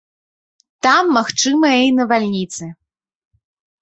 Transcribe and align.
Там 0.87 1.03
магчымыя 1.17 1.77
і 1.91 1.93
навальніцы. 2.01 2.63